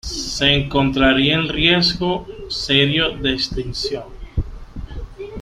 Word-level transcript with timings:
Se 0.03 0.47
encontraría 0.51 1.35
en 1.35 1.47
riesgo 1.47 2.25
serio 2.49 3.11
de 3.17 3.33
extinción. 3.33 4.05